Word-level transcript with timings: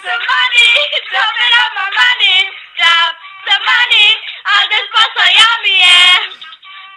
some 0.00 0.24
money, 0.32 0.72
jumping 1.12 1.54
on 1.60 1.70
my 1.76 1.88
money, 1.92 2.36
drop 2.76 3.12
some 3.44 3.64
money, 3.68 4.08
all 4.48 4.64
this 4.72 4.88
was 4.96 5.10
so 5.12 5.24
yummy, 5.28 5.76
yeah. 5.76 6.24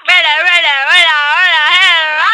Rilla, 0.08 0.34
rilla, 0.48 0.76
rilla, 0.88 1.18
rilla, 1.36 1.64
hella, 1.76 2.32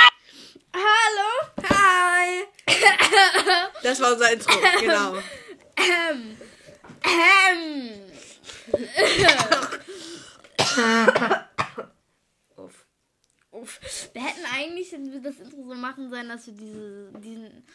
Hallo. 0.77 1.29
Hi. 1.73 2.45
Das 3.81 3.99
war 4.01 4.11
unser 4.13 4.31
Intro, 4.31 4.53
genau. 4.79 5.15
Ähm. 5.75 6.37
Ähm. 7.03 8.09
Uff. 12.57 12.85
Uff. 13.51 13.79
Wir 14.13 14.23
hätten 14.23 14.45
eigentlich 14.53 14.89
das 15.23 15.39
Intro 15.39 15.63
so 15.63 15.73
machen 15.75 16.09
sollen, 16.09 16.29
dass 16.29 16.45
wir 16.45 16.53
diese, 16.53 17.11
diesen, 17.19 17.65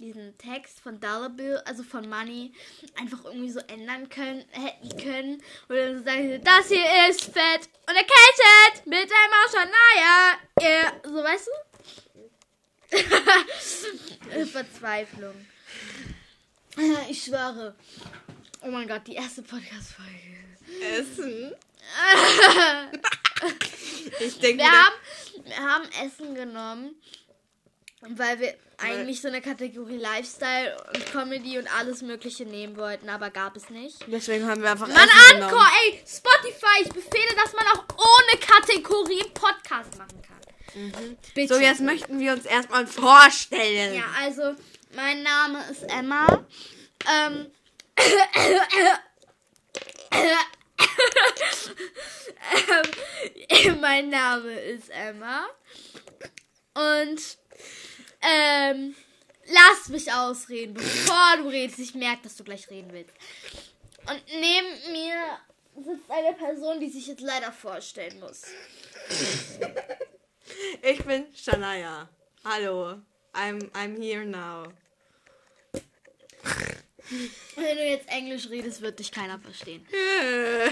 diesen 0.00 0.36
Text 0.38 0.80
von 0.80 0.98
Dollar 0.98 1.28
Bill, 1.30 1.60
also 1.66 1.82
von 1.82 2.08
Money, 2.08 2.54
einfach 2.98 3.22
irgendwie 3.24 3.50
so 3.50 3.60
ändern 3.60 4.08
können, 4.08 4.44
hätten 4.50 4.96
können. 4.96 5.42
Oder 5.68 5.98
so 5.98 6.04
sagen, 6.04 6.40
das 6.42 6.68
hier 6.68 7.08
ist 7.08 7.24
fett 7.24 7.68
und 7.86 7.94
erkältet 7.94 8.86
mit 8.86 8.98
einem 8.98 9.34
Auschanaya. 9.44 10.38
Yeah. 10.60 10.92
So, 11.04 11.22
weißt 11.22 11.46
du? 11.46 11.52
Verzweiflung. 14.46 15.46
Ich 17.10 17.24
schwöre. 17.24 17.74
Oh 18.62 18.68
mein 18.68 18.88
Gott, 18.88 19.06
die 19.06 19.14
erste 19.14 19.42
Podcast-Folge. 19.42 20.38
Essen. 20.80 21.52
ich 24.20 24.38
denke, 24.38 24.62
Wir 24.62 24.70
haben, 24.70 24.94
wir 25.44 25.56
haben 25.56 25.88
Essen 26.06 26.34
genommen, 26.34 26.94
weil 28.00 28.40
wir 28.40 28.54
eigentlich 28.78 29.20
so 29.20 29.28
eine 29.28 29.42
Kategorie 29.42 29.98
Lifestyle 29.98 30.76
und 30.94 31.06
Comedy 31.12 31.58
und 31.58 31.68
alles 31.78 32.00
Mögliche 32.02 32.44
nehmen 32.46 32.76
wollten, 32.76 33.08
aber 33.10 33.30
gab 33.30 33.56
es 33.56 33.68
nicht. 33.68 33.98
deswegen 34.06 34.46
haben 34.48 34.62
wir 34.62 34.70
einfach 34.70 34.88
Mann, 34.88 35.08
Anchor, 35.32 35.66
ey, 35.84 36.02
Spotify, 36.06 36.82
ich 36.82 36.88
befehle, 36.88 37.36
dass 37.42 37.52
man 37.52 37.66
auch 37.74 37.84
ohne 37.98 38.40
Kategorie 38.40 39.24
Podcast 39.34 39.98
machen 39.98 40.22
kann. 40.22 40.30
Bitte. 41.34 41.54
So, 41.54 41.60
jetzt 41.60 41.80
möchten 41.80 42.18
wir 42.20 42.32
uns 42.32 42.46
erstmal 42.46 42.86
vorstellen. 42.86 43.94
Ja, 43.94 44.04
also, 44.20 44.54
mein 44.94 45.22
Name 45.22 45.62
ist 45.70 45.82
Emma. 45.82 46.46
Ähm. 47.06 47.50
ähm, 53.48 53.80
mein 53.80 54.08
Name 54.08 54.52
ist 54.60 54.88
Emma. 54.90 55.46
Und 56.74 57.20
ähm, 58.22 58.94
lass 59.46 59.88
mich 59.88 60.12
ausreden, 60.12 60.74
bevor 60.74 61.36
du 61.38 61.48
redest. 61.48 61.78
Ich 61.78 61.94
merke, 61.94 62.22
dass 62.24 62.36
du 62.36 62.44
gleich 62.44 62.68
reden 62.70 62.92
willst. 62.92 63.14
Und 64.08 64.22
neben 64.28 64.92
mir 64.92 65.38
sitzt 65.76 66.10
eine 66.10 66.34
Person, 66.34 66.80
die 66.80 66.88
sich 66.88 67.06
jetzt 67.06 67.20
leider 67.20 67.52
vorstellen 67.52 68.20
muss. 68.20 68.42
Ich 70.82 71.04
bin 71.04 71.26
Shania. 71.34 72.08
Hallo. 72.44 73.00
I'm, 73.32 73.70
I'm 73.72 73.96
here 74.00 74.24
now. 74.24 74.64
Wenn 77.56 77.76
du 77.76 77.88
jetzt 77.88 78.08
Englisch 78.08 78.48
redest, 78.48 78.80
wird 78.82 78.98
dich 78.98 79.10
keiner 79.10 79.38
verstehen. 79.38 79.86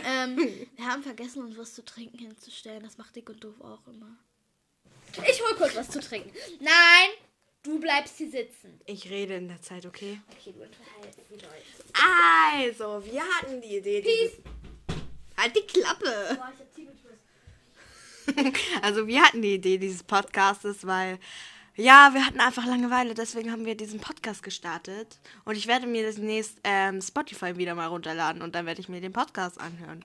ähm, 0.05 0.37
wir 0.77 0.87
haben 0.87 1.03
vergessen, 1.03 1.43
uns 1.43 1.57
was 1.57 1.75
zu 1.75 1.85
trinken 1.85 2.19
hinzustellen. 2.19 2.83
Das 2.83 2.97
macht 2.97 3.15
dick 3.17 3.29
und 3.29 3.43
doof 3.43 3.61
auch 3.61 3.87
immer. 3.87 4.17
Ich 5.29 5.43
hol 5.43 5.57
kurz 5.57 5.75
was 5.75 5.91
zu 5.91 6.01
trinken. 6.01 6.31
Nein, 6.61 7.11
du 7.63 7.79
bleibst 7.79 8.17
hier 8.19 8.31
sitzen. 8.31 8.81
Ich 8.87 9.11
rede 9.11 9.35
in 9.35 9.49
der 9.49 9.61
Zeit, 9.61 9.87
okay? 9.87 10.21
Okay, 10.31 10.53
du 10.53 10.63
unterhältst 10.63 11.21
die 11.31 11.35
Leute. 11.35 11.63
Also, 12.55 13.05
wir 13.05 13.23
hatten 13.23 13.61
die 13.61 13.77
Idee. 13.77 14.03
Dieses 14.03 14.39
halt 15.37 15.57
die 15.57 15.67
Klappe. 15.67 16.37
Boah, 16.37 16.53
ich 16.53 16.61
hab 16.61 16.75
Tinnitus. 16.75 18.59
Also, 18.83 19.07
wir 19.07 19.23
hatten 19.23 19.43
die 19.43 19.55
Idee 19.55 19.79
dieses 19.79 20.03
Podcastes, 20.03 20.87
weil 20.87 21.19
ja, 21.81 22.11
wir 22.13 22.27
hatten 22.27 22.41
einfach 22.41 22.67
Langeweile, 22.67 23.15
deswegen 23.15 23.53
haben 23.53 23.65
wir 23.65 23.77
diesen 23.77 24.01
Podcast 24.01 24.43
gestartet. 24.43 25.21
Und 25.45 25.57
ich 25.57 25.69
werde 25.69 25.87
mir 25.87 26.11
demnächst 26.11 26.59
ähm, 26.65 27.01
Spotify 27.01 27.57
wieder 27.57 27.77
mal 27.77 27.87
runterladen 27.87 28.43
und 28.43 28.57
dann 28.57 28.67
werde 28.67 28.81
ich 28.81 28.89
mir 28.89 29.01
den 29.01 29.13
Podcast 29.13 29.61
anhören. 29.61 30.05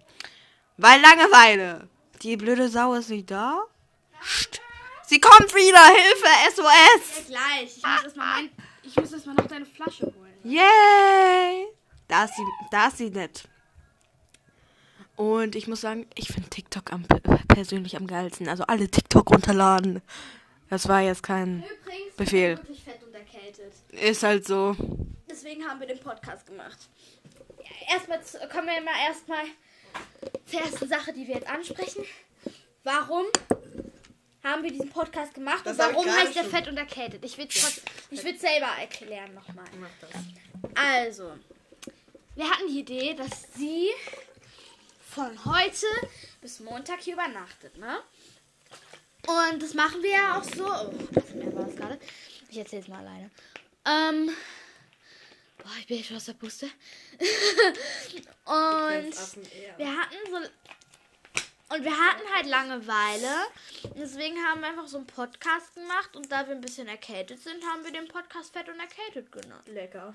Weil 0.78 1.02
Langeweile. 1.02 1.90
Die 2.22 2.38
blöde 2.38 2.69
Sau 2.69 2.94
ist 2.94 3.09
nicht 3.09 3.31
da. 3.31 3.63
Psst. 4.22 4.62
Sie 5.13 5.22
kommt 5.22 5.53
wieder. 5.53 5.85
Hilfe, 5.90 6.56
SOS. 6.56 7.28
Gleich. 7.28 7.78
Ich 7.78 7.84
muss 7.84 8.03
erstmal 8.03 8.25
mein, 8.34 8.50
ich 8.81 8.96
muss 8.96 9.13
erst 9.13 9.28
mal 9.28 9.35
noch 9.35 9.46
deine 9.46 9.66
Flasche 9.68 10.07
holen. 10.07 10.34
Yay! 10.44 11.68
Da 12.07 12.24
ist 12.24 12.35
sie, 12.35 12.44
da 12.72 12.88
ist 12.88 12.97
sie 12.97 13.12
nett. 13.12 13.44
Und 15.16 15.56
ich 15.56 15.68
muss 15.68 15.81
sagen, 15.81 16.07
ich 16.16 16.29
finde 16.29 16.50
TikTok 16.50 16.91
am, 16.91 17.06
persönlich 17.47 17.96
am 17.96 18.07
geilsten. 18.07 18.50
Also 18.50 18.63
alle 18.63 18.90
TikTok 18.90 19.29
runterladen. 19.29 20.01
Das 20.72 20.88
war 20.88 21.01
jetzt 21.01 21.22
kein 21.22 21.59
Übrigens, 21.59 22.16
Befehl. 22.18 22.53
ich 22.53 22.59
bin 22.62 22.68
wirklich 22.69 22.84
fett 22.84 23.03
und 23.03 23.13
erkältet. 23.13 23.74
Ist 23.91 24.24
halt 24.24 24.47
so. 24.47 24.75
Deswegen 25.30 25.63
haben 25.63 25.80
wir 25.80 25.85
den 25.85 26.00
Podcast 26.00 26.47
gemacht. 26.47 26.90
Ja, 27.59 27.94
Erstmal 27.94 28.19
kommen 28.50 28.66
wir 28.66 28.81
mal 28.81 28.97
erstmal 29.07 29.45
zur 30.47 30.59
ersten 30.59 30.88
Sache, 30.88 31.13
die 31.13 31.28
wir 31.28 31.35
jetzt 31.35 31.47
ansprechen. 31.47 32.03
Warum 32.84 33.28
haben 34.44 34.64
wir 34.64 34.72
diesen 34.72 34.90
Podcast 34.90 35.34
gemacht 35.34 35.62
Das 35.64 35.74
und 35.74 35.80
warum 35.80 36.06
heißt 36.06 36.36
der 36.36 36.44
fett 36.44 36.68
und 36.68 36.78
erkältet? 36.78 37.24
Ich 37.24 37.38
will 37.38 37.48
ich 37.48 38.24
will 38.24 38.38
selber 38.38 38.68
erklären 38.80 39.34
nochmal. 39.34 39.66
Also, 40.76 41.34
wir 42.36 42.50
hatten 42.50 42.68
die 42.68 42.80
Idee, 42.80 43.14
dass 43.14 43.54
sie 43.56 43.90
von 45.09 45.46
heute 45.46 45.86
bis 46.42 46.59
Montag 46.59 47.02
hier 47.02 47.14
übernachtet, 47.14 47.78
ne? 47.78 48.00
Und 49.28 49.62
das 49.62 49.74
machen 49.74 50.02
wir 50.04 50.12
ja 50.12 50.38
auch 50.38 50.44
so. 50.44 50.66
Oh, 50.66 51.56
war 51.56 51.66
das 51.66 51.75
gerade? 51.75 52.00
Ich 52.50 52.58
erzähl's 52.58 52.88
mal 52.88 53.00
alleine. 53.00 53.31
Ähm. 53.86 54.36
Boah, 55.60 55.72
ich 55.80 55.88
bin 55.88 56.04
schon 56.04 56.18
aus 56.18 56.25
der 56.25 56.34
Puste. 56.34 56.66
und 58.46 59.16
wir 59.78 59.98
hatten 59.98 60.16
so. 60.30 60.38
Und 61.73 61.84
wir 61.84 61.91
hatten 61.91 62.22
halt 62.35 62.45
Langeweile. 62.45 63.47
Deswegen 63.95 64.38
haben 64.45 64.61
wir 64.61 64.67
einfach 64.67 64.88
so 64.88 64.97
einen 64.97 65.07
Podcast 65.07 65.73
gemacht. 65.73 66.16
Und 66.16 66.31
da 66.31 66.45
wir 66.45 66.53
ein 66.53 66.61
bisschen 66.61 66.88
erkältet 66.88 67.41
sind, 67.41 67.63
haben 67.66 67.84
wir 67.84 67.91
den 67.91 68.07
Podcast 68.07 68.53
Fett 68.53 68.69
und 68.69 68.79
Erkältet 68.79 69.31
genannt. 69.31 69.67
Lecker. 69.67 70.13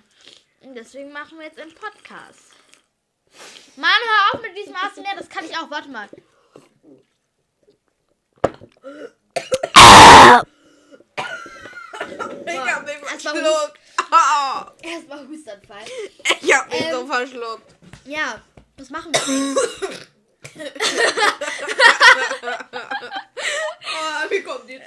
Und 0.61 0.77
deswegen 0.77 1.11
machen 1.11 1.37
wir 1.39 1.47
jetzt 1.47 1.59
einen 1.59 1.75
Podcast. 1.75 2.53
Mann, 3.77 3.91
hör 3.91 4.35
auf 4.39 4.43
mit 4.43 4.57
diesem 4.57 4.77
ASMR, 4.77 5.17
das 5.17 5.29
kann 5.29 5.45
ich 5.45 5.57
auch. 5.57 5.69
Warte 5.69 5.89
mal. 5.89 6.09
Ich 12.47 12.59
hab 12.59 12.85
mich 12.87 12.97
verschluckt. 12.99 13.79
Erstmal 14.83 15.29
Hustanfall. 15.29 15.85
ich 16.41 16.55
hab 16.55 16.71
mich 16.71 16.81
Ähm. 16.81 16.93
so 16.93 17.07
verschluckt. 17.07 17.75
Ja, 18.05 18.41
was 18.77 18.91
machen 18.91 19.13
wir? 19.13 20.09
Oh, 23.01 24.31
wie 24.31 24.43
kommt 24.43 24.69
die 24.69 24.81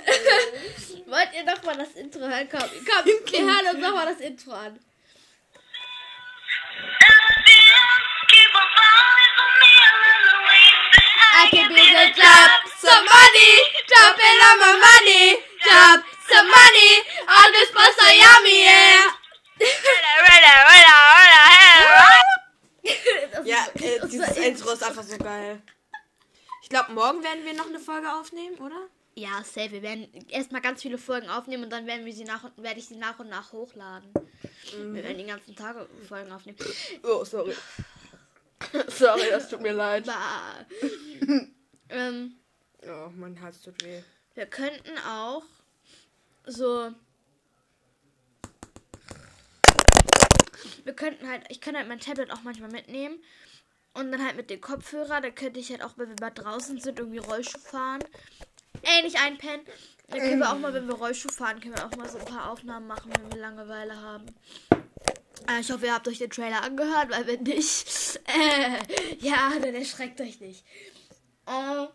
Wollt 1.08 1.30
ihr 1.34 1.44
noch 1.44 1.64
mal 1.64 1.78
das 1.78 1.92
Intro 1.96 2.20
hören? 2.22 2.48
Komm, 2.50 2.62
komm, 2.88 3.06
wir 3.06 3.42
hören 3.42 3.68
uns 3.76 3.80
noch 3.80 3.94
mal 3.94 4.06
das 4.06 4.20
Intro 4.20 4.52
an. 4.52 4.80
Keep 8.32 8.56
on 8.56 8.68
falling 8.76 9.34
for 9.38 9.50
me, 9.60 9.72
I'm 9.88 10.00
in 10.08 10.20
the 10.28 10.38
way. 10.48 10.68
I 11.34 11.44
can 11.52 11.68
be 11.70 11.84
the 11.84 12.08
job, 12.16 12.50
some 12.80 13.06
money, 13.06 13.54
jumping 13.92 14.40
on 14.48 14.56
my 14.60 14.74
money, 14.80 15.26
job, 15.64 16.04
some 16.30 16.48
money, 16.48 16.92
all 17.28 17.50
this 17.52 17.72
was 17.76 17.92
so 17.96 18.08
yummy, 18.08 18.64
yeah. 18.64 19.04
Rilla, 19.60 20.12
rilla, 20.28 20.54
rilla, 20.70 20.96
rilla, 21.18 21.42
hella. 21.56 22.08
Das 23.32 23.46
Ja, 23.46 23.62
ist 23.74 23.82
äh, 23.84 24.00
unser 24.02 24.26
dieses 24.34 24.61
Intro 24.72 24.74
ist 24.74 24.84
einfach 24.84 25.04
so 25.04 25.18
geil. 25.18 25.62
Ich 26.64 26.70
glaube, 26.70 26.94
morgen 26.94 27.24
werden 27.24 27.44
wir 27.44 27.54
noch 27.54 27.68
eine 27.68 27.80
Folge 27.80 28.12
aufnehmen, 28.14 28.58
oder? 28.58 28.88
Ja, 29.16 29.44
safe. 29.44 29.72
Wir 29.72 29.82
werden 29.82 30.08
erstmal 30.30 30.62
ganz 30.62 30.82
viele 30.82 30.98
Folgen 30.98 31.30
aufnehmen 31.30 31.64
und 31.66 31.70
dann 31.70 31.86
werden 31.86 32.06
wir 32.06 32.14
sie 32.14 32.24
nach 32.24 32.44
und 32.46 32.64
werde 32.64 32.80
ich 32.80 32.88
sie 32.88 32.96
nach 32.96 33.20
und 33.20 33.30
nach 33.30 33.52
hochladen. 33.52 34.14
Wir 34.72 35.04
werden 35.04 35.18
den 35.18 35.28
ganzen 35.28 35.56
Tag 35.56 35.76
Folgen 36.08 36.32
aufnehmen. 36.32 36.58
Oh, 37.04 37.26
sorry. 37.26 37.56
sorry, 38.88 39.24
das 39.30 39.50
tut 39.50 39.62
mir 39.62 39.74
leid. 39.74 40.08
Ähm, 41.94 42.38
Oh, 42.88 43.10
mein 43.18 43.40
Hals 43.42 43.62
tut 43.62 43.84
weh. 43.84 44.02
wir 44.34 44.46
könnten 44.46 44.98
auch 45.00 45.44
so. 46.46 46.94
Wir 50.86 50.94
könnten 50.94 51.28
halt, 51.28 51.44
ich 51.50 51.60
kann 51.60 51.76
halt 51.76 51.90
mein 51.90 52.00
Tablet 52.00 52.32
auch 52.32 52.44
manchmal 52.44 52.72
mitnehmen. 52.72 53.22
Und 53.94 54.12
dann 54.12 54.24
halt 54.26 54.38
mit 54.38 54.50
dem 54.50 54.62
Kopfhörer, 54.62 55.20
da 55.22 55.30
könnte 55.32 55.60
ich 55.60 55.70
halt 55.70 55.84
auch, 55.84 55.98
wenn 55.98 56.10
wir 56.10 56.16
mal 56.22 56.30
draußen 56.30 56.80
sind, 56.80 57.00
irgendwie 57.00 57.18
Rollschuh 57.18 57.60
fahren. 57.60 58.02
Ey, 58.84 59.04
nicht 59.04 59.20
einpennen. 59.20 59.66
Dann 60.08 60.20
können 60.20 60.40
wir 60.40 60.52
auch 60.52 60.58
mal, 60.58 60.74
wenn 60.74 60.88
wir 60.88 60.96
Rollschuh 60.96 61.30
fahren, 61.30 61.60
können 61.60 61.76
wir 61.76 61.86
auch 61.86 61.96
mal 61.96 62.10
so 62.10 62.18
ein 62.18 62.26
paar 62.26 62.52
Aufnahmen 62.52 62.88
machen, 62.88 63.12
wenn 63.16 63.32
wir 63.32 63.40
Langeweile 63.40 63.96
haben. 63.96 64.26
Äh, 65.50 65.60
Ich 65.60 65.72
hoffe, 65.72 65.86
ihr 65.86 65.94
habt 65.94 66.08
euch 66.08 66.20
den 66.20 66.30
Trailer 66.30 66.64
angehört, 66.64 67.10
weil 67.12 67.28
wenn 67.28 67.44
nicht, 67.44 68.20
äh, 68.28 69.16
ja, 69.20 69.52
dann 69.62 69.76
erschreckt 69.76 70.20
euch 70.22 70.40
nicht. 70.40 70.66
Äh, 71.48 71.88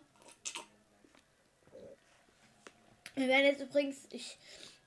wir 3.15 3.27
werden 3.27 3.45
jetzt 3.45 3.61
übrigens, 3.61 3.97
ich, 4.11 4.37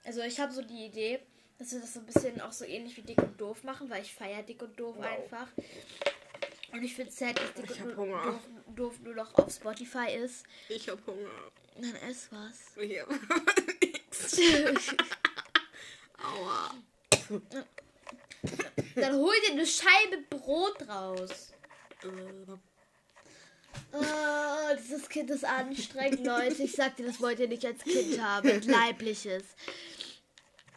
also 0.04 0.20
ich 0.22 0.38
habe 0.38 0.52
so 0.52 0.62
die 0.62 0.86
Idee, 0.86 1.20
dass 1.58 1.72
wir 1.72 1.80
das 1.80 1.94
so 1.94 2.00
ein 2.00 2.06
bisschen 2.06 2.40
auch 2.40 2.52
so 2.52 2.64
ähnlich 2.64 2.96
wie 2.96 3.02
Dick 3.02 3.18
und 3.18 3.40
Doof 3.40 3.64
machen, 3.64 3.90
weil 3.90 4.02
ich 4.02 4.14
feiere 4.14 4.42
Dick 4.42 4.62
und 4.62 4.78
Doof 4.78 4.96
einfach. 5.00 5.48
Und 6.72 6.82
ich 6.82 6.94
finde 6.94 7.10
es 7.10 7.18
sad, 7.18 7.38
dass 7.38 7.52
Dick 7.54 7.70
Ich 7.70 7.80
hab 7.80 7.96
Hunger. 7.96 8.22
Doof, 8.22 8.40
Doof 8.76 9.00
nur 9.00 9.14
noch 9.14 9.34
auf 9.34 9.52
Spotify 9.52 10.14
ist. 10.22 10.44
Ich 10.68 10.88
hab 10.88 11.04
Hunger. 11.06 11.30
Dann 11.76 11.94
ess 11.96 12.28
was. 12.30 12.76
Ich 12.82 13.00
hab 13.00 13.08
nix. 13.10 14.94
Aua. 16.18 16.74
Dann 18.94 19.14
hol 19.14 19.34
dir 19.46 19.52
eine 19.52 19.66
Scheibe 19.66 20.18
Brot 20.28 20.88
raus. 20.88 21.52
Oh, 23.92 24.00
dieses 24.78 25.08
Kind 25.08 25.30
ist 25.30 25.44
anstrengend, 25.44 26.24
Leute. 26.24 26.62
Ich 26.62 26.72
sag 26.72 26.96
dir, 26.96 27.06
das 27.06 27.20
wollt 27.20 27.40
ihr 27.40 27.48
nicht 27.48 27.64
als 27.64 27.82
Kind 27.82 28.22
haben. 28.22 28.60
Leibliches. 28.62 29.42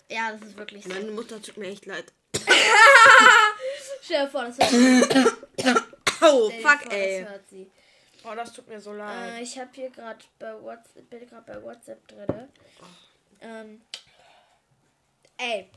Ja, 0.10 0.32
das 0.32 0.50
ist 0.50 0.58
wirklich 0.58 0.84
so. 0.84 0.90
Meine 0.90 1.12
Mutter 1.12 1.42
tut 1.42 1.58
mir 1.58 1.68
echt 1.68 1.86
leid. 1.86 2.12
Stell 4.04 4.26
dir 4.26 4.32
vor, 4.32 4.44
das 4.46 4.60
hört 4.60 4.70
sie. 4.70 5.64
oh, 6.22 6.50
fuck, 6.50 6.82
vor, 6.82 6.92
ey. 6.92 7.22
Das 7.22 7.32
hört 7.32 7.50
sie. 7.50 7.72
Oh, 8.26 8.36
das 8.36 8.54
tut 8.54 8.68
mir 8.68 8.80
so 8.80 8.94
äh, 8.94 8.98
leid. 8.98 9.40
Äh, 9.40 9.44
ich 9.44 9.58
hab 9.58 9.74
hier 9.74 9.90
grad 9.90 10.28
bei 10.40 10.62
WhatsApp, 10.62 11.10
bin 11.10 11.28
gerade 11.28 11.44
bei 11.46 11.64
WhatsApp 11.64 12.08
drin. 12.08 12.50
Ähm, 13.42 13.82
ey. 15.38 15.70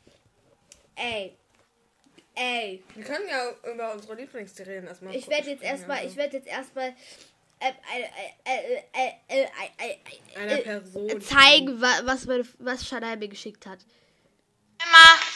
Ey. 0.97 1.37
Ey. 2.35 2.83
Wir 2.95 3.05
können 3.05 3.29
ja 3.29 3.51
über 3.73 3.93
unsere 3.93 4.15
Lieblingsserien 4.15 4.87
erstmal. 4.87 5.15
Ich 5.15 5.29
werde 5.29 5.51
jetzt 5.51 5.63
erstmal, 5.63 6.05
ich 6.05 6.17
werde 6.17 6.37
jetzt 6.37 6.49
erstmal 6.49 6.95
einer 10.35 10.53
äh, 10.53 10.63
Person 10.63 11.21
zeigen, 11.21 11.81
was, 11.81 12.27
was, 12.27 12.47
was 12.59 12.87
Shadai 12.87 13.17
mir 13.17 13.29
geschickt 13.29 13.67
hat. 13.67 13.79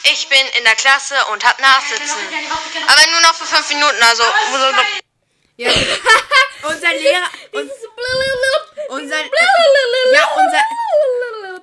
Ich 0.03 0.27
bin 0.29 0.39
in 0.57 0.63
der 0.63 0.75
Klasse 0.75 1.15
und 1.31 1.43
hab 1.43 1.59
Nachsitzen. 1.59 2.17
Aber 2.87 3.11
nur 3.11 3.21
noch 3.21 3.35
für 3.35 3.45
fünf 3.45 3.69
Minuten, 3.69 4.01
also. 4.01 4.23
Ja, 5.57 5.69
unser 6.63 6.89
Lehrer. 6.89 7.29
Unser, 8.89 9.17
ja, 9.17 9.27
ja, 10.13 10.29
unser, 10.35 11.61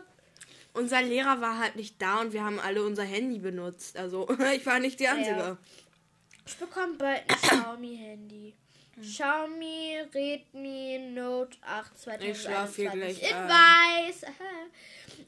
unser 0.73 1.03
Lehrer 1.03 1.41
war 1.41 1.59
halt 1.59 1.77
nicht 1.77 2.01
da 2.01 2.21
und 2.21 2.33
wir 2.33 2.45
haben 2.45 2.61
alle 2.61 2.83
unser 2.85 3.03
Handy 3.03 3.39
benutzt. 3.39 3.97
Also, 3.97 4.29
ich 4.55 4.65
war 4.67 4.79
nicht 4.79 5.01
die 5.01 5.09
Einzige. 5.09 5.59
Ich 6.47 6.57
bekomme 6.57 6.95
bald 6.95 7.23
ein 7.29 7.41
Xiaomi-Handy. 7.41 8.55
Xiaomi 9.01 10.01
Redmi 10.15 10.99
Note 11.15 11.57
8 11.63 11.93
Ich 12.21 12.43
schlaf 12.43 12.75
hier 12.77 12.91
2021. 12.91 12.93
gleich 12.93 13.23
Ich 13.23 13.35
ein. 13.35 13.49
weiß. 13.49 14.23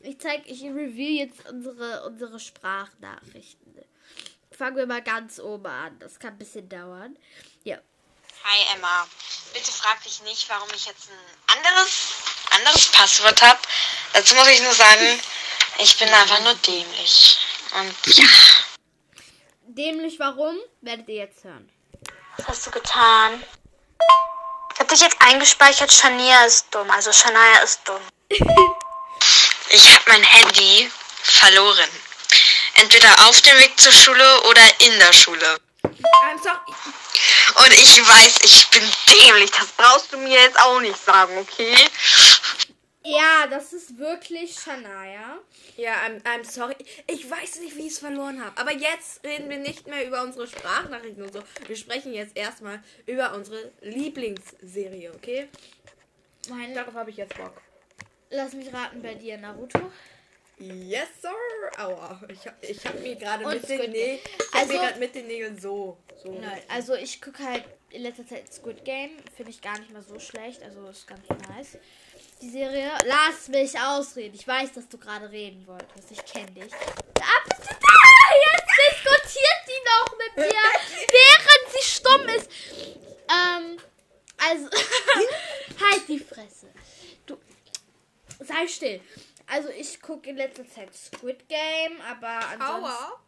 Ich 0.03 0.19
zeig, 0.21 0.43
ich 0.47 0.63
review 0.63 1.19
jetzt 1.19 1.49
unsere, 1.49 2.05
unsere 2.07 2.39
Sprachnachrichten. 2.39 3.75
Fangen 4.57 4.77
wir 4.77 4.87
mal 4.87 5.03
ganz 5.03 5.39
oben 5.41 5.67
an. 5.67 5.99
Das 5.99 6.19
kann 6.19 6.35
ein 6.35 6.39
bisschen 6.39 6.69
dauern. 6.69 7.19
Ja. 7.65 7.77
Hi 8.45 8.77
Emma, 8.77 9.07
bitte 9.53 9.71
frag 9.73 10.03
dich 10.05 10.23
nicht, 10.23 10.49
warum 10.49 10.69
ich 10.75 10.87
jetzt 10.87 11.11
ein 11.11 11.57
anderes, 11.57 12.13
anderes 12.57 12.89
Passwort 12.93 13.43
hab. 13.43 13.61
Dazu 14.13 14.35
muss 14.37 14.49
ich 14.49 14.63
nur 14.63 14.73
sagen, 14.73 15.21
ich 15.79 15.99
bin 15.99 16.09
einfach 16.09 16.41
nur 16.43 16.55
dämlich. 16.55 17.39
Und 17.79 18.17
ja. 18.17 18.25
Dämlich 19.65 20.19
warum? 20.19 20.57
Werdet 20.81 21.09
ihr 21.09 21.17
jetzt 21.17 21.45
hören. 21.45 21.69
Was 22.37 22.49
hast 22.49 22.67
du 22.67 22.71
getan? 22.71 23.43
Ich 24.75 24.81
hab 24.81 24.89
dich 24.89 25.01
jetzt 25.01 25.17
eingespeichert, 25.21 25.93
Shania 25.93 26.45
ist 26.45 26.67
dumm. 26.71 26.91
Also 26.91 27.13
Shania 27.13 27.63
ist 27.63 27.81
dumm. 27.85 28.01
Ich 29.73 29.89
habe 29.89 30.03
mein 30.09 30.25
Handy 30.25 30.91
verloren. 31.23 31.89
Entweder 32.75 33.29
auf 33.29 33.41
dem 33.41 33.57
Weg 33.61 33.79
zur 33.79 33.93
Schule 33.93 34.41
oder 34.43 34.63
in 34.81 34.99
der 34.99 35.13
Schule. 35.13 35.61
I'm 35.85 36.43
sorry. 36.43 36.75
Und 37.55 37.73
ich 37.73 38.09
weiß, 38.09 38.39
ich 38.43 38.69
bin 38.69 38.83
dämlich. 39.09 39.51
Das 39.51 39.67
brauchst 39.77 40.13
du 40.13 40.17
mir 40.17 40.41
jetzt 40.41 40.59
auch 40.59 40.81
nicht 40.81 41.05
sagen, 41.05 41.39
okay? 41.39 41.77
Ja, 43.11 43.47
das 43.49 43.73
ist 43.73 43.99
wirklich 43.99 44.55
Shania. 44.59 45.39
Ja, 45.77 45.95
I'm, 46.07 46.23
I'm 46.23 46.45
sorry. 46.45 46.75
Ich 47.07 47.29
weiß 47.31 47.61
nicht, 47.61 47.77
wie 47.77 47.87
ich 47.87 47.93
es 47.93 47.99
verloren 47.99 48.45
habe. 48.45 48.57
Aber 48.61 48.73
jetzt 48.73 49.25
reden 49.25 49.49
wir 49.49 49.59
nicht 49.59 49.87
mehr 49.87 50.07
über 50.07 50.23
unsere 50.23 50.47
Sprachnachrichten 50.47 51.23
und 51.23 51.33
so. 51.33 51.43
Wir 51.67 51.77
sprechen 51.77 52.13
jetzt 52.13 52.37
erstmal 52.37 52.83
über 53.07 53.35
unsere 53.35 53.71
Lieblingsserie, 53.81 55.13
okay? 55.15 55.49
Mein, 56.49 56.75
Darauf 56.75 56.95
habe 56.95 57.11
ich 57.11 57.17
jetzt 57.17 57.37
Bock. 57.37 57.61
lass 58.31 58.53
mich 58.53 58.73
raten, 58.73 59.03
bei 59.03 59.15
dir 59.15 59.37
Naruto. 59.39 59.91
Yes, 60.59 61.09
sir. 61.23 61.31
Aua. 61.79 62.21
Ich 62.29 62.47
habe 62.47 62.57
ich 62.61 62.87
hab 62.87 63.01
mir 63.01 63.17
gerade 63.17 63.47
mit, 63.47 63.67
den 63.67 63.91
Nägeln- 63.93 64.19
Also- 64.53 64.99
mit 64.99 65.15
den 65.15 65.27
Nägeln 65.27 65.59
so. 65.59 65.97
so 66.23 66.33
Nein, 66.33 66.61
also 66.69 66.95
ich 66.95 67.23
gucke 67.23 67.43
halt 67.43 67.65
in 67.89 68.03
letzter 68.03 68.27
Zeit 68.27 68.53
Squid 68.53 68.85
Game. 68.85 69.13
Finde 69.35 69.51
ich 69.53 69.63
gar 69.63 69.79
nicht 69.79 69.91
mal 69.91 70.03
so 70.03 70.19
schlecht. 70.19 70.63
Also 70.63 70.87
ist 70.89 71.07
ganz 71.07 71.23
nice. 71.49 71.79
Die 72.41 72.49
Serie. 72.49 72.91
Lass 73.05 73.49
mich 73.49 73.79
ausreden. 73.79 74.35
Ich 74.35 74.47
weiß, 74.47 74.73
dass 74.73 74.89
du 74.89 74.97
gerade 74.97 75.31
reden 75.31 75.67
wolltest. 75.67 76.11
Ich 76.11 76.25
kenne 76.25 76.51
dich. 76.53 76.73
Da! 77.15 77.25
Jetzt 78.53 78.73
diskutiert 78.89 79.63
die 79.67 79.83
noch 79.85 80.19
mit 80.19 80.37
mir, 80.37 80.71
während 81.13 81.73
sie 81.73 81.83
stumm 81.83 82.29
ist. 82.29 82.51
Ähm, 83.29 83.79
also, 84.39 84.71
halt 85.81 86.09
die 86.09 86.19
Fresse. 86.19 86.69
Du, 87.27 87.37
sei 88.39 88.67
still. 88.67 89.01
Also 89.47 89.69
ich 89.71 90.01
gucke 90.01 90.31
in 90.31 90.37
letzter 90.37 90.67
Zeit 90.69 90.95
Squid 90.95 91.49
Game, 91.49 92.01
aber 92.09 92.47
ansonsten... 92.49 93.21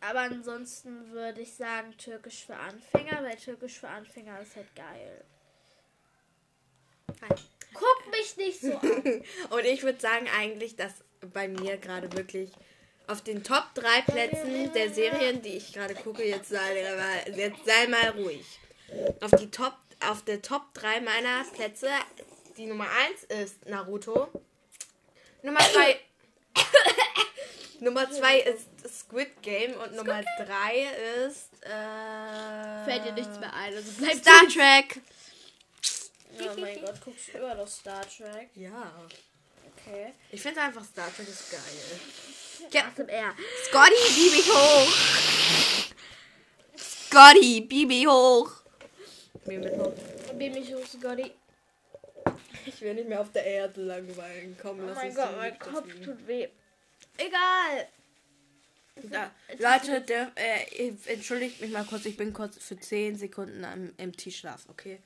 Aber 0.00 0.20
ansonsten 0.20 1.10
würde 1.10 1.40
ich 1.42 1.54
sagen 1.54 1.96
Türkisch 1.98 2.46
für 2.46 2.56
Anfänger, 2.56 3.22
weil 3.22 3.36
Türkisch 3.36 3.80
für 3.80 3.88
Anfänger 3.88 4.40
ist 4.40 4.54
halt 4.54 4.74
geil. 4.76 5.24
Guck 7.74 8.10
mich 8.10 8.36
nicht 8.36 8.60
so 8.60 8.72
an. 8.72 9.22
Und 9.50 9.64
ich 9.64 9.82
würde 9.82 10.00
sagen 10.00 10.26
eigentlich, 10.38 10.76
dass 10.76 10.92
bei 11.32 11.48
mir 11.48 11.76
gerade 11.76 12.12
wirklich 12.12 12.50
auf 13.06 13.22
den 13.22 13.42
Top 13.42 13.64
3 13.74 14.02
Plätzen 14.02 14.72
der 14.72 14.90
Serien, 14.90 15.42
die 15.42 15.56
ich 15.56 15.72
gerade 15.72 15.94
gucke, 15.94 16.24
jetzt 16.24 16.50
sei, 16.50 16.94
mal, 16.96 17.36
jetzt 17.36 17.64
sei 17.64 17.86
mal 17.88 18.10
ruhig. 18.10 18.44
Auf 19.20 19.30
die 19.32 19.50
Top, 19.50 19.74
auf 20.06 20.22
der 20.24 20.42
Top 20.42 20.74
3 20.74 21.00
meiner 21.00 21.44
Plätze, 21.54 21.88
die 22.56 22.66
Nummer 22.66 22.86
1 23.30 23.42
ist 23.42 23.66
Naruto. 23.66 24.28
Nummer 25.42 25.60
2 25.60 26.00
Nummer 27.80 28.10
2 28.10 28.40
ist 28.40 28.68
Squid 29.00 29.40
Game 29.42 29.72
und 29.74 29.94
Nummer 29.94 30.20
3 30.38 31.26
ist 31.26 31.50
äh, 31.62 32.84
Fällt 32.84 33.04
dir 33.06 33.12
nichts 33.12 33.38
mehr 33.38 33.54
ein. 33.54 33.74
Also 33.74 33.92
bleib 33.98 34.16
Star 34.16 34.48
Trek. 34.48 35.00
Oh 36.56 36.60
mein 36.60 36.80
Gott, 36.80 37.00
guckst 37.04 37.28
du 37.32 37.38
immer 37.38 37.54
noch 37.54 37.68
Star 37.68 38.02
Trek? 38.08 38.48
Ja. 38.54 38.92
Okay. 39.76 40.12
Ich 40.32 40.40
finde 40.40 40.60
einfach 40.62 40.84
Star 40.84 41.12
Trek 41.14 41.28
ist 41.28 41.50
geil. 41.50 41.60
Ja. 42.72 42.88
ASMR. 42.88 43.34
Scotty, 43.66 44.14
bieb 44.14 44.32
mich 44.32 44.50
hoch. 44.50 44.92
Scotty, 46.76 47.60
bieb 47.62 47.88
mich 47.88 48.06
hoch. 48.06 48.50
Mir 49.46 49.58
mit 49.60 49.72
hoch. 49.76 49.92
Beam 50.36 50.52
mich 50.52 50.74
hoch, 50.74 50.86
Scotty. 50.86 51.32
Ich 52.66 52.80
will 52.82 52.94
nicht 52.94 53.08
mehr 53.08 53.20
auf 53.20 53.32
der 53.32 53.44
Erde 53.44 53.80
langweilen. 53.82 54.56
Komm, 54.60 54.80
Oh 54.80 54.86
lass 54.86 54.96
mein 54.96 55.06
uns 55.08 55.16
Gott, 55.16 55.36
mein 55.36 55.58
Kopf 55.58 55.84
fliegen. 55.88 56.04
tut 56.04 56.26
weh. 56.26 56.48
Egal. 57.16 57.88
Da, 59.04 59.30
Leute, 59.58 60.00
der, 60.02 60.32
äh, 60.34 60.92
entschuldigt 61.06 61.60
mich 61.60 61.70
mal 61.70 61.84
kurz. 61.84 62.04
Ich 62.04 62.16
bin 62.16 62.32
kurz 62.32 62.58
für 62.58 62.78
10 62.78 63.16
Sekunden 63.16 63.64
im, 63.64 63.94
im 63.96 64.16
Tiefschlaf, 64.16 64.66
okay? 64.68 65.00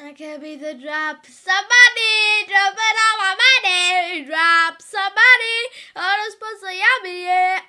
I 0.00 0.12
can 0.12 0.40
be 0.40 0.56
the 0.56 0.74
drop 0.74 1.24
somebody, 1.24 2.46
drop 2.48 2.74
it 2.74 2.96
on 3.06 3.16
my 3.20 3.36
money, 3.38 4.24
drop 4.26 4.82
somebody, 4.82 5.58
oh, 5.94 6.14
das 6.18 6.36
muss 6.40 6.60
so 6.60 6.68
yummy, 6.68 7.22
yeah. 7.22 7.60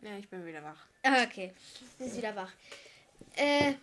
Ja, 0.00 0.18
ich 0.18 0.28
bin 0.30 0.44
wieder 0.46 0.62
wach. 0.62 0.86
Okay, 1.04 1.52
sie 1.98 2.04
ist 2.04 2.16
wieder 2.16 2.34
wach. 2.34 2.50
Äh, 3.36 3.74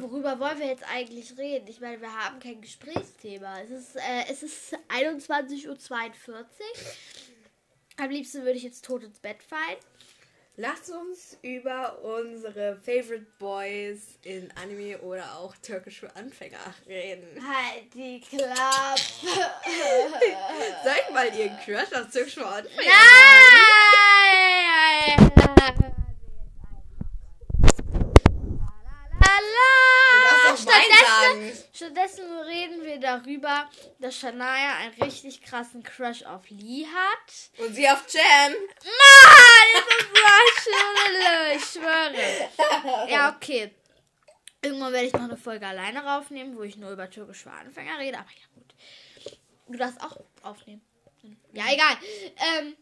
worüber 0.00 0.38
wollen 0.38 0.58
wir 0.58 0.66
jetzt 0.66 0.84
eigentlich 0.84 1.36
reden? 1.38 1.66
Ich 1.68 1.80
meine, 1.80 1.98
wir 2.00 2.12
haben 2.12 2.40
kein 2.40 2.60
Gesprächsthema. 2.60 3.60
Es 3.60 3.70
ist, 3.70 3.96
äh, 3.96 4.24
es 4.28 4.42
ist 4.42 4.74
21.42 4.88 6.28
Uhr. 6.28 6.46
Am 7.96 8.10
liebsten 8.10 8.42
würde 8.42 8.58
ich 8.58 8.64
jetzt 8.64 8.84
tot 8.84 9.02
ins 9.02 9.18
Bett 9.18 9.42
fallen. 9.42 9.78
Lasst 10.58 10.90
uns 10.90 11.36
über 11.42 12.02
unsere 12.02 12.76
Favorite 12.76 13.26
Boys 13.38 14.18
in 14.22 14.50
Anime 14.56 14.98
oder 15.00 15.38
auch 15.38 15.54
Türkisch 15.58 16.00
für 16.00 16.16
Anfänger 16.16 16.56
reden. 16.88 17.26
Halt 17.46 17.92
die 17.92 18.20
Klappe. 18.22 19.02
Sag 20.82 21.12
mal, 21.12 21.26
ihr 21.36 21.50
Crush 21.62 21.92
aus 21.92 22.10
Türkisch 22.10 22.36
für 22.36 22.46
Anfänger. 22.46 22.90
Nein! 25.18 26.05
Stattdessen, 30.56 31.64
stattdessen 31.72 32.40
reden 32.40 32.82
wir 32.82 32.98
darüber, 32.98 33.68
dass 33.98 34.16
Shania 34.16 34.76
einen 34.76 34.94
richtig 35.02 35.42
krassen 35.42 35.82
Crush 35.82 36.22
auf 36.24 36.48
Lee 36.48 36.86
hat. 36.86 37.64
Und 37.64 37.74
sie 37.74 37.88
auf 37.88 38.04
Jam. 38.08 38.52
Mann, 40.12 41.56
ich 41.56 41.64
schwöre. 41.64 42.50
Ja, 43.08 43.34
okay. 43.36 43.74
Irgendwann 44.62 44.92
werde 44.92 45.06
ich 45.06 45.12
noch 45.12 45.24
eine 45.24 45.36
Folge 45.36 45.66
alleine 45.66 46.02
raufnehmen, 46.04 46.56
wo 46.56 46.62
ich 46.62 46.76
nur 46.76 46.90
über 46.90 47.08
türkische 47.08 47.50
Anfänger 47.50 47.98
rede. 47.98 48.18
Aber 48.18 48.30
ja, 48.30 48.46
gut. 48.54 48.74
Du 49.68 49.78
darfst 49.78 50.00
auch 50.00 50.16
aufnehmen. 50.42 50.82
Ja, 51.52 51.64
egal. 51.72 51.96
Ähm, 52.36 52.76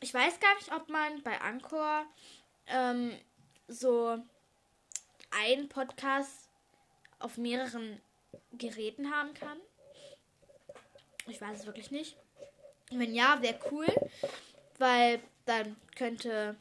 ich 0.00 0.12
weiß 0.12 0.38
gar 0.40 0.54
nicht, 0.56 0.72
ob 0.72 0.88
man 0.88 1.22
bei 1.22 1.40
Anchor 1.40 2.06
ähm, 2.66 3.18
so 3.68 4.18
einen 5.30 5.68
Podcast 5.68 6.45
auf 7.18 7.36
mehreren 7.36 8.00
Geräten 8.52 9.10
haben 9.10 9.34
kann. 9.34 9.58
Ich 11.26 11.40
weiß 11.40 11.60
es 11.60 11.66
wirklich 11.66 11.90
nicht. 11.90 12.16
Wenn 12.90 13.14
ja, 13.14 13.42
wäre 13.42 13.58
cool, 13.70 13.86
weil 14.78 15.20
dann 15.44 15.76
könnte 15.96 16.56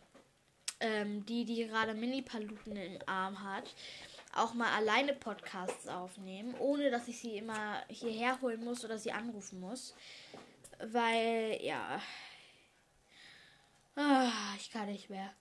ähm, 0.79 1.25
die, 1.25 1.45
die 1.45 1.67
gerade 1.67 1.93
Mini-Paluten 1.93 2.75
im 2.75 2.99
Arm 3.05 3.43
hat, 3.43 3.75
auch 4.33 4.53
mal 4.53 4.73
alleine 4.73 5.13
Podcasts 5.13 5.87
aufnehmen, 5.87 6.55
ohne 6.59 6.91
dass 6.91 7.07
ich 7.07 7.19
sie 7.19 7.37
immer 7.37 7.83
hierher 7.87 8.41
holen 8.41 8.63
muss 8.63 8.83
oder 8.83 8.97
sie 8.97 9.11
anrufen 9.11 9.59
muss. 9.59 9.95
Weil, 10.79 11.59
ja. 11.61 12.01
Ah, 13.95 14.31
ich 14.57 14.71
kann 14.71 14.87
nicht 14.87 15.09
mehr. 15.09 15.33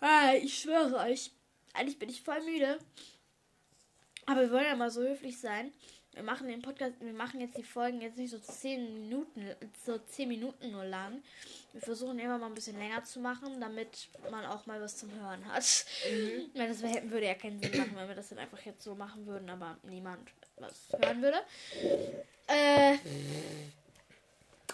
Ah, 0.00 0.32
ich 0.34 0.58
schwöre 0.58 0.96
euch. 0.96 1.30
Eigentlich 1.74 1.98
bin 1.98 2.08
ich 2.08 2.22
voll 2.22 2.42
müde. 2.42 2.78
Aber 4.26 4.42
wir 4.42 4.50
wollen 4.50 4.64
ja 4.64 4.76
mal 4.76 4.90
so 4.90 5.02
höflich 5.02 5.38
sein. 5.38 5.72
Wir 6.14 6.22
machen 6.22 6.46
den 6.46 6.60
Podcast, 6.60 6.94
wir 7.00 7.14
machen 7.14 7.40
jetzt 7.40 7.56
die 7.56 7.62
Folgen 7.62 8.02
jetzt 8.02 8.18
nicht 8.18 8.30
so 8.30 8.38
10 8.38 8.92
Minuten, 8.92 9.46
so 9.84 9.96
10 9.96 10.28
Minuten 10.28 10.70
nur 10.70 10.84
lang. 10.84 11.22
Wir 11.72 11.80
versuchen 11.80 12.18
immer 12.18 12.36
mal 12.36 12.48
ein 12.48 12.54
bisschen 12.54 12.78
länger 12.78 13.02
zu 13.02 13.18
machen, 13.20 13.58
damit 13.60 14.08
man 14.30 14.44
auch 14.44 14.66
mal 14.66 14.78
was 14.80 14.98
zum 14.98 15.10
Hören 15.10 15.42
hat. 15.46 15.86
Weil 16.54 16.68
das 16.68 16.82
würde 16.82 17.26
ja 17.26 17.34
keinen 17.34 17.62
Sinn 17.62 17.78
machen, 17.78 17.96
wenn 17.96 18.08
wir 18.08 18.14
das 18.14 18.28
dann 18.28 18.38
einfach 18.38 18.60
jetzt 18.60 18.82
so 18.82 18.94
machen 18.94 19.26
würden, 19.26 19.48
aber 19.48 19.78
niemand 19.84 20.28
was 20.56 20.88
hören 21.00 21.22
würde. 21.22 21.40
Äh, 22.46 22.98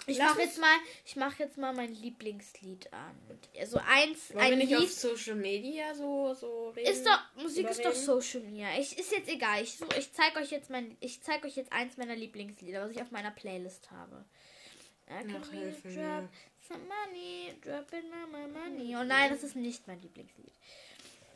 ich 0.08 0.18
mache 0.18 0.40
jetzt 0.42 0.58
mal, 0.58 0.76
ich 1.04 1.16
mache 1.16 1.42
jetzt 1.42 1.58
mal 1.58 1.72
mein 1.74 1.94
Lieblingslied 1.94 2.92
an. 2.92 3.14
Also 3.58 3.78
eins, 3.88 4.34
Wollen 4.34 4.44
wir 4.46 4.52
ein 4.52 4.58
nicht 4.58 4.70
Lied. 4.70 4.78
auf 4.80 4.90
Social 4.92 5.34
Media 5.36 5.94
so, 5.94 6.34
so 6.34 6.70
reden? 6.70 6.90
Ist 6.92 7.06
doch, 7.06 7.20
Musik 7.42 7.68
ist 7.68 7.78
doch 7.80 7.84
überreden? 7.86 8.04
Social 8.04 8.40
Media. 8.40 8.78
Ich, 8.78 8.98
ist 8.98 9.12
jetzt 9.12 9.28
egal. 9.28 9.62
Ich, 9.62 9.76
such- 9.78 9.96
ich 9.98 10.12
zeige 10.12 10.38
euch 10.40 10.50
jetzt 10.50 10.70
mein, 10.70 10.96
ich 11.00 11.22
zeige 11.22 11.46
euch 11.46 11.56
jetzt 11.56 11.72
eins 11.72 11.96
meiner 11.96 12.16
Lieblingslieder, 12.16 12.82
was 12.82 12.90
ich 12.90 13.00
auf 13.02 13.10
meiner 13.10 13.30
Playlist 13.30 13.90
habe. 13.90 14.24
Ach, 15.10 15.22
really 15.52 15.72
hilfe 15.72 15.88
drop 15.88 16.28
some 16.68 16.80
money, 16.84 17.54
drop 17.64 17.90
in 17.92 18.10
my 18.10 18.46
money. 18.46 18.94
Oh 18.96 19.04
nein, 19.04 19.30
das 19.30 19.42
ist 19.42 19.56
nicht 19.56 19.86
mein 19.86 20.00
Lieblingslied. 20.02 20.52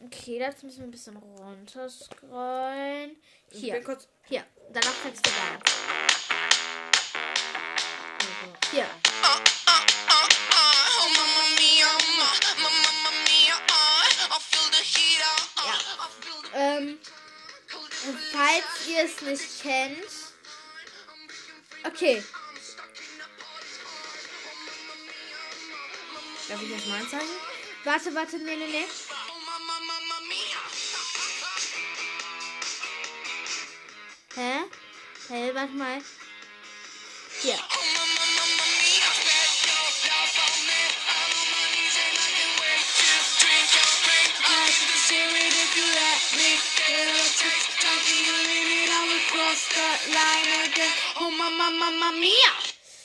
Okay, 0.04 0.38
dazu 0.38 0.66
müssen 0.66 0.78
wir 0.80 0.84
ein 0.88 0.90
bisschen 0.90 1.16
runter 1.16 1.88
scrollen. 1.88 3.16
Ich 3.50 3.60
Hier, 3.60 3.74
bin 3.74 3.84
kurz. 3.84 4.08
hier. 4.28 4.44
Danach 4.72 4.94
zeigst 5.02 5.24
du 5.24 5.30
deins. 5.30 6.11
Hier. 8.72 8.86
Ähm, 16.54 16.98
und 18.06 18.18
falls 18.32 18.86
ihr 18.88 19.04
es 19.04 19.20
nicht 19.20 19.62
kennt. 19.62 19.98
Okay, 21.84 22.22
Darf 26.52 26.60
ich 26.60 26.68
jetzt 26.68 26.86
meinen 26.86 27.08
zeigen? 27.08 27.24
warte, 27.84 28.14
warte, 28.14 28.38
nee, 28.38 28.56
nee, 28.56 28.66
nee. 28.66 28.86
Hä? 34.34 34.64
Hä, 35.28 35.54
warte 35.54 35.72
mal. 35.72 36.02
Hier. 37.40 37.58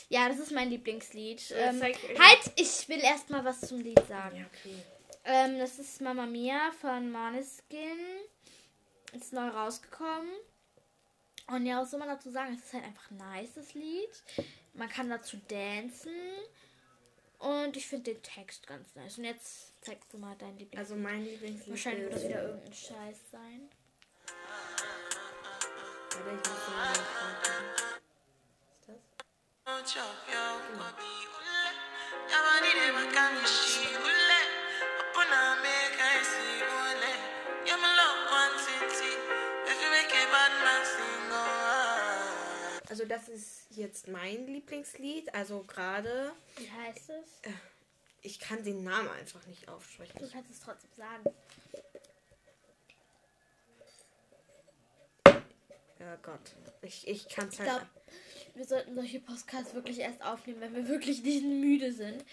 Ja, 0.09 0.29
das 0.29 0.39
ist 0.39 0.51
mein 0.51 0.69
Lieblingslied. 0.69 1.53
Ähm, 1.55 1.81
halt, 1.81 2.51
ich 2.55 2.87
will 2.87 2.99
erst 2.99 3.29
mal 3.29 3.43
was 3.43 3.61
zum 3.61 3.79
Lied 3.81 4.01
sagen. 4.07 4.45
okay. 4.49 4.75
Ähm, 5.25 5.59
das 5.59 5.77
ist 5.79 5.99
Mamma 6.01 6.25
Mia 6.25 6.71
von 6.79 7.11
Måneskin. 7.11 7.99
Ist 9.13 9.33
neu 9.33 9.47
rausgekommen. 9.49 10.31
Und 11.47 11.65
ja, 11.65 11.81
was 11.81 11.91
soll 11.91 11.99
man 11.99 12.09
dazu 12.09 12.29
sagen? 12.29 12.53
Es 12.53 12.65
ist 12.65 12.73
halt 12.73 12.85
einfach 12.85 13.11
ein 13.11 13.17
nice, 13.17 13.53
das 13.55 13.73
Lied. 13.73 14.23
Man 14.73 14.89
kann 14.89 15.09
dazu 15.09 15.37
dancen. 15.47 16.11
Und 17.39 17.77
ich 17.77 17.87
finde 17.87 18.13
den 18.13 18.23
Text 18.23 18.65
ganz 18.67 18.95
nice. 18.95 19.17
Und 19.17 19.25
jetzt 19.25 19.83
zeigst 19.83 20.11
du 20.13 20.17
mal 20.17 20.35
dein 20.37 20.57
Lieblings. 20.57 20.79
Also 20.79 20.95
mein 20.95 21.23
Lieblingslied 21.23 21.69
Wahrscheinlich 21.69 22.03
wird 22.03 22.13
das 22.13 22.23
wieder 22.23 22.43
irgendein 22.43 22.73
Scheiß 22.73 23.17
sein. 23.31 23.69
Warte, 26.25 27.76
Also 42.89 43.03
das 43.05 43.27
ist 43.27 43.67
jetzt 43.71 44.07
mein 44.07 44.47
Lieblingslied. 44.47 45.35
Also 45.35 45.63
gerade, 45.63 46.31
Wie 46.55 46.71
heißt 46.71 47.09
es? 47.09 47.51
ich 48.21 48.39
kann 48.39 48.63
den 48.63 48.85
Namen 48.85 49.09
einfach 49.09 49.45
nicht 49.47 49.67
aufsprechen. 49.67 50.17
Du 50.17 50.31
kannst 50.31 50.49
es 50.49 50.61
trotzdem 50.61 50.91
sagen. 50.95 51.23
Ja 55.99 56.15
Gott, 56.21 56.55
ich, 56.81 57.05
ich 57.05 57.27
kann 57.27 57.49
es 57.49 57.59
halt... 57.59 57.85
wir 58.57 58.65
sollten 58.65 58.95
solche 58.95 59.19
Podcasts 59.19 59.73
wirklich 59.73 59.99
erst 59.99 60.21
aufnehmen, 60.23 60.61
wenn 60.61 60.75
wir 60.75 60.87
wirklich 60.87 61.23
nicht 61.23 61.43
müde 61.43 61.91
sind. 61.93 62.23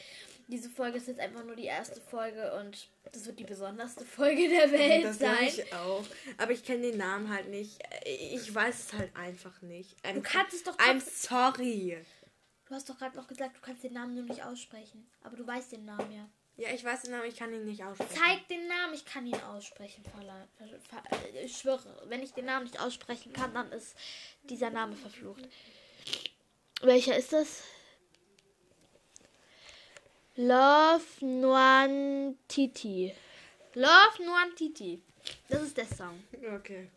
Diese 0.49 0.69
Folge 0.69 0.99
ist 0.99 1.09
jetzt 1.09 1.21
einfach 1.21 1.43
nur 1.45 1.57
die 1.57 1.65
erste 1.65 2.01
Folge 2.01 2.55
und 2.61 2.89
das 3.13 3.25
wird 3.25 3.39
die 3.39 3.45
besonderste 3.45 4.05
Folge 4.05 4.49
der 4.49 4.71
Welt 4.73 5.05
das 5.05 5.19
sein. 5.19 5.45
ich 5.47 5.73
auch. 5.73 6.05
Aber 6.37 6.53
ich 6.53 6.63
kenne 6.65 6.83
den 6.91 6.99
Namen 6.99 7.31
halt 7.33 7.49
nicht. 7.49 7.79
Ich 8.05 8.55
weiß 8.55 8.79
es 8.79 8.93
halt 8.93 9.17
einfach 9.17 9.63
nicht. 9.63 9.97
I'm, 10.05 10.15
Du 10.15 10.21
kannst 10.23 10.53
es 10.55 10.63
doch 10.63 10.77
I'm 10.79 11.01
sorry. 11.01 11.97
Du 12.67 12.75
hast 12.75 12.89
doch 12.91 12.99
gerade 12.99 13.17
noch 13.17 13.27
gesagt, 13.27 13.57
du 13.57 13.61
kannst 13.63 13.85
den 13.85 13.95
Namen 13.95 14.15
nur 14.15 14.25
nicht 14.25 14.43
aussprechen. 14.45 15.07
Aber 15.23 15.37
du 15.37 15.47
weißt 15.47 15.73
den 15.73 15.85
Namen 15.87 16.13
ja. 16.13 16.29
Ja, 16.57 16.69
ich 16.73 16.85
weiß 16.85 17.03
den 17.03 17.11
Namen, 17.11 17.27
ich 17.29 17.37
kann 17.37 17.53
ihn 17.53 17.65
nicht 17.65 17.83
aussprechen. 17.83 18.15
Zeig 18.15 18.47
den 18.49 18.69
Namen, 18.69 18.95
ich 18.95 19.05
kann 19.05 19.27
ihn 19.27 19.35
aussprechen. 19.35 20.05
Äh, 21.35 21.45
Ich 21.45 21.57
schwöre, 21.57 21.83
wenn 22.07 22.23
ich 22.23 22.33
den 22.33 22.45
Namen 22.45 22.65
nicht 22.65 22.81
aussprechen 22.81 23.33
kann, 23.33 23.53
dann 23.55 23.73
ist 23.73 23.97
dieser 24.45 24.71
Name 24.71 24.95
verflucht. 24.95 25.49
Welcher 26.83 27.17
ist 27.17 27.33
das? 27.33 27.63
Love 30.37 31.05
Nuan 31.21 32.37
Titi. 32.49 33.15
Love 33.75 34.25
Nuan 34.25 34.55
Titi. 34.57 35.03
Das 35.49 35.63
ist 35.63 35.77
der 35.77 35.87
Song. 35.87 36.23
Okay. 36.57 36.91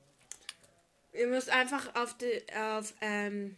Ihr 1.13 1.27
müsst 1.27 1.49
einfach 1.49 1.95
auf 1.95 2.17
die, 2.17 2.41
auf, 2.55 2.93
ähm, 3.01 3.55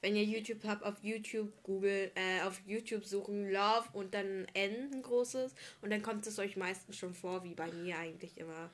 wenn 0.00 0.16
ihr 0.16 0.24
YouTube 0.24 0.64
habt, 0.64 0.82
auf 0.84 1.02
YouTube 1.02 1.52
Google, 1.62 2.10
äh, 2.14 2.42
auf 2.42 2.60
YouTube 2.66 3.04
suchen 3.04 3.50
Love 3.50 3.88
und 3.92 4.14
dann 4.14 4.46
N 4.54 4.90
ein 4.92 5.02
großes 5.02 5.54
und 5.82 5.90
dann 5.90 6.02
kommt 6.02 6.26
es 6.26 6.38
euch 6.38 6.56
meistens 6.56 6.96
schon 6.96 7.14
vor, 7.14 7.44
wie 7.44 7.54
bei 7.54 7.70
mir 7.72 7.98
eigentlich 7.98 8.38
immer. 8.38 8.70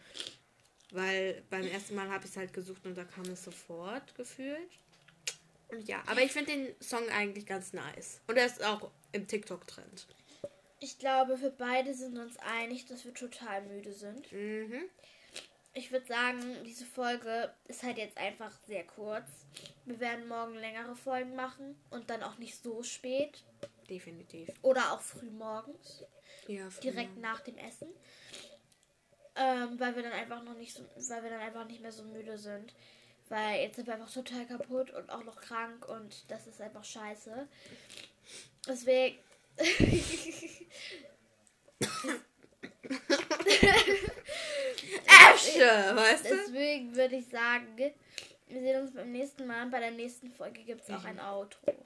Weil 0.93 1.43
beim 1.51 1.67
ersten 1.67 1.95
Mal 1.95 2.09
habe 2.09 2.25
ich 2.25 2.31
es 2.31 2.37
halt 2.37 2.53
gesucht 2.53 2.87
und 2.87 2.97
da 2.97 3.05
kam 3.05 3.25
es 3.25 3.43
sofort 3.43 4.15
gefühlt. 4.15 4.71
Und 5.69 5.89
ja, 5.89 6.03
aber 6.07 6.23
ich 6.23 6.33
finde 6.33 6.53
den 6.53 6.75
Song 6.81 7.09
eigentlich 7.11 7.47
ganz 7.47 7.73
nice. 7.73 8.21
Und 8.27 8.37
er 8.37 8.47
ist 8.47 8.65
auch 8.65 8.91
im 9.13 9.27
TikTok-Trend. 9.27 10.07
Ich 10.79 10.99
glaube, 10.99 11.41
wir 11.41 11.51
beide 11.51 11.95
sind 11.95 12.19
uns 12.19 12.37
einig, 12.39 12.87
dass 12.87 13.05
wir 13.05 13.15
total 13.15 13.63
müde 13.63 13.93
sind. 13.93 14.31
Mhm. 14.31 14.85
Ich 15.73 15.93
würde 15.93 16.07
sagen, 16.07 16.41
diese 16.65 16.87
Folge 16.87 17.53
ist 17.69 17.83
halt 17.83 17.99
jetzt 17.99 18.17
einfach 18.17 18.57
sehr 18.67 18.85
kurz. 18.85 19.27
Wir 19.85 20.01
werden 20.01 20.27
morgen 20.27 20.55
längere 20.55 20.97
Folgen 20.97 21.35
machen 21.35 21.77
und 21.91 22.09
dann 22.09 22.23
auch 22.23 22.39
nicht 22.39 22.63
so 22.63 22.83
spät 22.83 23.45
Definitiv. 23.91 24.49
oder 24.63 24.93
auch 24.93 25.03
früh 25.03 25.31
morgens. 25.31 26.05
Ja, 26.49 26.71
früher. 26.71 26.93
direkt 26.93 27.19
nach 27.19 27.41
dem 27.41 27.59
Essen. 27.59 27.89
Ähm, 29.35 29.79
weil 29.79 29.95
wir 29.97 30.03
dann 30.03 30.13
einfach 30.13 30.43
noch 30.45 30.57
nicht 30.57 30.75
so, 30.75 30.83
weil 31.11 31.23
wir 31.23 31.31
dann 31.31 31.41
einfach 31.41 31.67
nicht 31.67 31.83
mehr 31.83 31.93
so 31.93 32.05
müde 32.05 32.39
sind. 32.39 32.73
Weil 33.29 33.63
jetzt 33.63 33.77
sind 33.77 33.87
wir 33.87 33.95
einfach 33.95 34.13
total 34.13 34.47
kaputt 34.47 34.91
und 34.93 35.11
auch 35.11 35.25
noch 35.25 35.41
krank 35.41 35.89
und 35.89 36.31
das 36.31 36.47
ist 36.47 36.61
einfach 36.61 36.85
scheiße. 36.85 37.49
Deswegen. 38.69 39.19
Äsche, 45.37 45.97
weißt 45.97 46.25
du? 46.25 46.37
Deswegen 46.37 46.95
würde 46.95 47.17
ich 47.17 47.27
sagen, 47.29 47.77
wir 47.77 47.93
sehen 48.49 48.83
uns 48.83 48.95
beim 48.95 49.11
nächsten 49.11 49.47
Mal. 49.47 49.67
Bei 49.67 49.81
der 49.81 49.91
nächsten 49.91 50.31
Folge 50.31 50.63
gibt 50.63 50.83
es 50.83 50.91
auch 50.95 51.05
ein 51.05 51.21
Outro. 51.21 51.85